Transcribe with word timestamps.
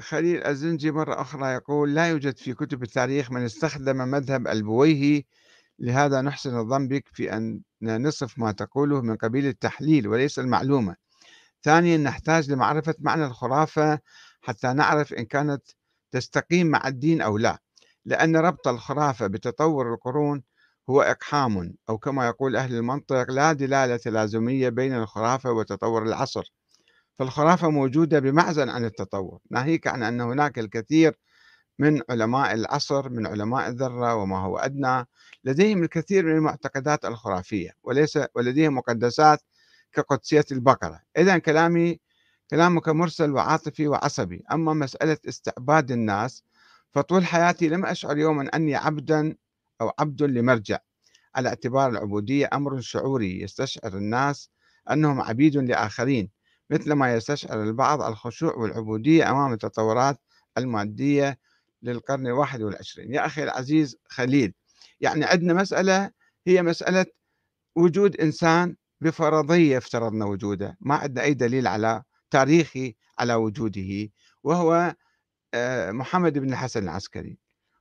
خليل 0.00 0.44
الزنجي 0.44 0.90
مرة 0.90 1.20
أخرى 1.20 1.52
يقول 1.52 1.94
لا 1.94 2.08
يوجد 2.08 2.38
في 2.38 2.54
كتب 2.54 2.82
التاريخ 2.82 3.30
من 3.30 3.44
استخدم 3.44 3.96
مذهب 3.96 4.48
البويهي 4.48 5.24
لهذا 5.78 6.20
نحسن 6.20 6.58
الظن 6.58 6.88
بك 6.88 7.08
في 7.12 7.36
أن 7.36 7.60
نصف 7.82 8.38
ما 8.38 8.52
تقوله 8.52 9.00
من 9.00 9.16
قبيل 9.16 9.46
التحليل 9.46 10.08
وليس 10.08 10.38
المعلومة. 10.38 10.96
ثانيا 11.62 11.96
نحتاج 11.96 12.50
لمعرفة 12.50 12.94
معنى 12.98 13.26
الخرافة 13.26 13.98
حتى 14.42 14.72
نعرف 14.72 15.12
إن 15.12 15.24
كانت 15.24 15.62
تستقيم 16.12 16.66
مع 16.66 16.88
الدين 16.88 17.22
أو 17.22 17.38
لا 17.38 17.58
لأن 18.04 18.36
ربط 18.36 18.68
الخرافة 18.68 19.26
بتطور 19.26 19.94
القرون 19.94 20.42
هو 20.90 21.02
إقحام 21.02 21.74
أو 21.88 21.98
كما 21.98 22.26
يقول 22.26 22.56
أهل 22.56 22.74
المنطق 22.74 23.30
لا 23.30 23.52
دلالة 23.52 24.00
لازمية 24.06 24.68
بين 24.68 24.94
الخرافة 24.94 25.52
وتطور 25.52 26.02
العصر. 26.02 26.52
فالخرافة 27.18 27.70
موجودة 27.70 28.18
بمعزل 28.18 28.70
عن 28.70 28.84
التطور 28.84 29.40
ناهيك 29.50 29.86
عن 29.86 30.02
أن 30.02 30.20
هناك 30.20 30.58
الكثير 30.58 31.18
من 31.78 32.02
علماء 32.10 32.54
العصر 32.54 33.08
من 33.08 33.26
علماء 33.26 33.68
الذرة 33.68 34.14
وما 34.14 34.38
هو 34.38 34.58
أدنى 34.58 35.06
لديهم 35.44 35.82
الكثير 35.82 36.26
من 36.26 36.32
المعتقدات 36.32 37.04
الخرافية 37.04 37.70
وليس 37.82 38.18
ولديهم 38.34 38.74
مقدسات 38.74 39.40
كقدسية 39.92 40.44
البقرة. 40.52 41.00
إذا 41.16 41.38
كلامي 41.38 42.00
كلامك 42.50 42.88
مرسل 42.88 43.30
وعاطفي 43.32 43.88
وعصبي. 43.88 44.44
أما 44.52 44.72
مسألة 44.72 45.18
استعباد 45.28 45.90
الناس 45.90 46.44
فطول 46.92 47.26
حياتي 47.26 47.68
لم 47.68 47.86
أشعر 47.86 48.18
يوما 48.18 48.48
أني 48.54 48.74
عبدا 48.74 49.36
أو 49.80 49.92
عبد 49.98 50.22
لمرجع. 50.22 50.78
على 51.34 51.48
اعتبار 51.48 51.90
العبودية 51.90 52.48
أمر 52.52 52.80
شعوري 52.80 53.40
يستشعر 53.42 53.96
الناس 53.96 54.50
أنهم 54.90 55.20
عبيد 55.20 55.56
لآخرين. 55.56 56.30
مثلما 56.72 57.14
يستشعر 57.14 57.62
البعض 57.62 58.02
الخشوع 58.02 58.54
والعبودية 58.54 59.30
أمام 59.30 59.52
التطورات 59.52 60.18
المادية 60.58 61.38
للقرن 61.82 62.26
الواحد 62.26 62.62
والعشرين. 62.62 63.14
يا 63.14 63.26
أخي 63.26 63.42
العزيز 63.44 63.96
خليل 64.08 64.54
يعني 65.00 65.24
عندنا 65.24 65.54
مسألة 65.54 66.10
هي 66.46 66.62
مسألة 66.62 67.06
وجود 67.76 68.16
إنسان 68.16 68.76
بفرضية 69.00 69.78
افترضنا 69.78 70.24
وجوده 70.24 70.76
ما 70.80 70.94
عندنا 70.94 71.22
أي 71.24 71.34
دليل 71.34 71.66
على 71.66 72.02
تاريخي 72.30 72.96
على 73.18 73.34
وجوده 73.34 74.10
وهو 74.44 74.94
آه، 75.54 75.90
محمد 75.90 76.38
بن 76.38 76.52
الحسن 76.52 76.82
العسكري. 76.82 77.38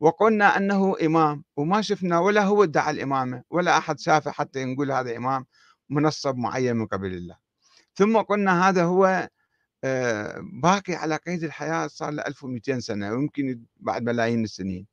وقلنا 0.00 0.56
أنه 0.56 0.94
إمام 1.02 1.44
وما 1.56 1.82
شفنا 1.82 2.18
ولا 2.20 2.44
هو 2.44 2.64
ادعى 2.64 2.90
الإمامة 2.90 3.42
ولا 3.50 3.78
أحد 3.78 3.98
شافه 4.00 4.30
حتى 4.30 4.64
نقول 4.64 4.92
هذا 4.92 5.16
إمام 5.16 5.46
منصب 5.90 6.36
معين 6.36 6.76
من 6.76 6.86
قبل 6.86 7.14
الله. 7.14 7.43
ثم 7.94 8.16
قلنا 8.18 8.68
هذا 8.68 8.84
هو 8.84 9.28
آه، 9.84 10.40
باقي 10.62 10.94
على 10.94 11.16
قيد 11.16 11.44
الحياة 11.44 11.86
صار 11.86 12.10
له 12.10 12.22
1200 12.26 12.80
سنة 12.80 13.10
ويمكن 13.12 13.62
بعد 13.76 14.02
ملايين 14.02 14.44
السنين. 14.44 14.86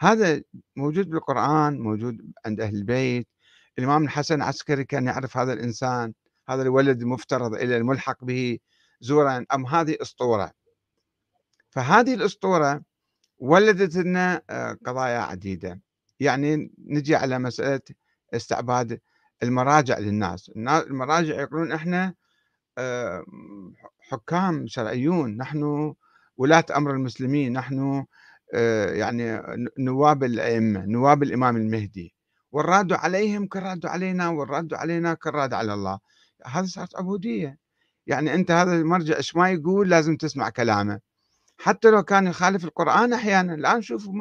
هذا 0.00 0.42
موجود 0.76 1.10
بالقرآن 1.10 1.80
موجود 1.80 2.32
عند 2.46 2.60
أهل 2.60 2.76
البيت. 2.76 3.28
الإمام 3.78 4.04
الحسن 4.04 4.34
العسكري 4.34 4.84
كان 4.84 5.06
يعرف 5.06 5.36
هذا 5.36 5.52
الإنسان 5.52 6.12
هذا 6.48 6.62
الولد 6.62 7.02
المفترض 7.02 7.54
إلى 7.54 7.76
الملحق 7.76 8.24
به 8.24 8.58
زورا 9.00 9.46
أم 9.54 9.66
هذه 9.66 9.96
أسطورة 10.02 10.52
فهذه 11.70 12.14
الأسطورة 12.14 12.82
ولدت 13.38 13.96
لنا 13.96 14.42
آه، 14.50 14.78
قضايا 14.86 15.18
عديدة. 15.18 15.80
يعني 16.20 16.72
نجي 16.78 17.16
على 17.16 17.38
مسألة 17.38 17.80
استعباد 18.34 19.00
المراجع 19.42 19.98
للناس. 19.98 20.50
المراجع 20.56 21.40
يقولون 21.40 21.72
إحنا 21.72 22.14
حكام 24.10 24.66
شرعيون 24.66 25.36
نحن 25.36 25.94
ولاة 26.36 26.64
أمر 26.76 26.90
المسلمين 26.90 27.52
نحن 27.52 28.06
آه، 28.54 28.90
يعني 28.90 29.42
نواب 29.78 30.24
الأئمة 30.24 30.84
نواب 30.86 31.22
الإمام 31.22 31.56
المهدي. 31.56 32.14
والراد 32.52 32.92
عليهم 32.92 33.46
كالراد 33.46 33.86
علينا 33.86 34.28
والراد 34.28 34.74
علينا 34.74 35.14
كالراد 35.14 35.54
على 35.54 35.74
الله. 35.74 35.98
هذا 36.46 36.66
صارت 36.66 36.96
عبودية. 36.96 37.58
يعني 38.06 38.34
أنت 38.34 38.50
هذا 38.50 38.72
المرجع 38.76 39.16
إيش 39.16 39.36
ما 39.36 39.50
يقول 39.50 39.90
لازم 39.90 40.16
تسمع 40.16 40.50
كلامه. 40.50 41.00
حتى 41.58 41.90
لو 41.90 42.02
كان 42.02 42.26
يخالف 42.26 42.64
القرآن 42.64 43.12
أحيانا 43.12 43.54
الآن 43.54 43.82
شوفوا 43.82 44.12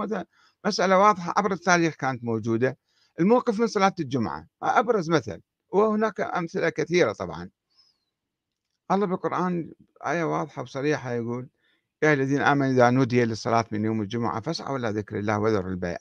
مسألة 0.65 0.97
واضحة 0.99 1.33
عبر 1.37 1.51
التاريخ 1.53 1.95
كانت 1.95 2.23
موجودة. 2.23 2.77
الموقف 3.19 3.59
من 3.59 3.67
صلاة 3.67 3.93
الجمعة 3.99 4.47
أبرز 4.63 5.09
مثل. 5.09 5.41
وهناك 5.69 6.21
أمثلة 6.21 6.69
كثيرة 6.69 7.13
طبعا. 7.13 7.49
الله 8.91 9.05
بالقرآن 9.05 9.71
آية 10.05 10.23
واضحة 10.23 10.61
وصريحة 10.61 11.11
يقول 11.11 11.49
يا 12.03 12.13
الذين 12.13 12.41
آمنوا 12.41 12.71
إذا 12.73 12.89
نودي 12.89 13.25
للصلاة 13.25 13.65
من 13.71 13.85
يوم 13.85 14.01
الجمعة 14.01 14.41
فاسعوا 14.41 14.77
إلى 14.77 14.89
ذكر 14.89 15.19
الله 15.19 15.39
وذروا 15.39 15.71
البيع. 15.71 15.97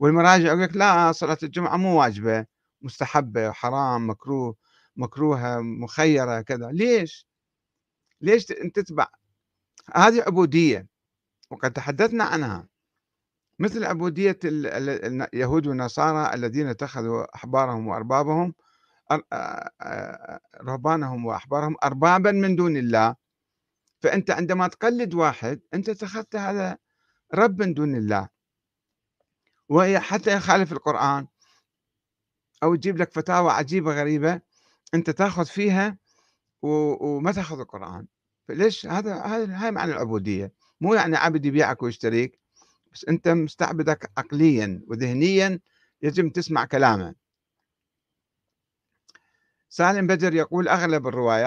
والمراجع 0.00 0.46
يقول 0.46 0.62
لك 0.62 0.76
لا 0.76 1.12
صلاة 1.12 1.38
الجمعة 1.42 1.76
مو 1.76 2.00
واجبة 2.00 2.46
مستحبة 2.82 3.52
حرام 3.52 4.10
مكروه 4.10 4.56
مكروهة 4.96 5.60
مخيرة 5.60 6.40
كذا. 6.40 6.70
ليش؟ 6.72 7.26
ليش 8.20 8.44
تتبع؟ 8.44 9.06
هذه 9.94 10.22
عبودية 10.22 10.86
وقد 11.50 11.72
تحدثنا 11.72 12.24
عنها. 12.24 12.68
مثل 13.58 13.84
عبودية 13.84 14.38
اليهود 14.44 15.66
والنصارى 15.66 16.34
الذين 16.34 16.68
اتخذوا 16.68 17.34
أحبارهم 17.36 17.86
وأربابهم 17.88 18.54
رهبانهم 20.62 21.26
وأحبارهم 21.26 21.76
أربابا 21.84 22.32
من 22.32 22.56
دون 22.56 22.76
الله. 22.76 23.16
فأنت 24.02 24.30
عندما 24.30 24.68
تقلد 24.68 25.14
واحد 25.14 25.60
أنت 25.74 25.88
اتخذت 25.88 26.36
هذا 26.36 26.78
رب 27.34 27.62
من 27.62 27.74
دون 27.74 27.94
الله. 27.94 28.28
وهي 29.68 30.00
حتى 30.00 30.32
يخالف 30.32 30.72
القرآن. 30.72 31.26
أو 32.62 32.74
يجيب 32.74 32.98
لك 32.98 33.12
فتاوى 33.12 33.50
عجيبة 33.50 33.92
غريبة 33.92 34.40
أنت 34.94 35.10
تأخذ 35.10 35.46
فيها 35.46 35.98
وما 36.62 37.32
تأخذ 37.32 37.60
القرآن. 37.60 38.06
فليش؟ 38.48 38.86
هذا 38.86 39.14
هاي 39.56 39.70
معنى 39.70 39.92
العبودية. 39.92 40.52
مو 40.80 40.94
يعني 40.94 41.16
عبد 41.16 41.44
يبيعك 41.46 41.82
ويشتريك 41.82 42.40
بس 42.92 43.04
أنت 43.04 43.28
مستعبدك 43.28 44.10
عقليا 44.18 44.82
وذهنيا 44.88 45.60
يجب 46.02 46.32
تسمع 46.32 46.64
كلامه. 46.64 47.14
سالم 49.76 50.06
بدر 50.06 50.34
يقول 50.34 50.68
أغلب 50.68 51.06
الروايات 51.06 51.42